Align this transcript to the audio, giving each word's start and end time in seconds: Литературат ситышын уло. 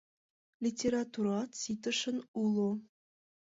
Литературат 0.63 1.49
ситышын 1.61 2.17
уло. 2.43 2.69